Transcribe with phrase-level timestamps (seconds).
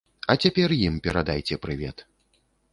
[0.33, 2.05] А цяпер ім перадайце прывет.